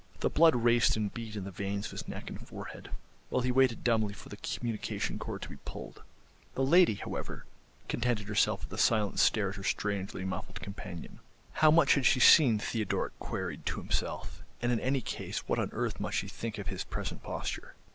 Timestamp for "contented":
7.87-8.27